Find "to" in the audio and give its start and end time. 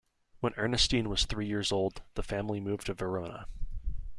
2.87-2.95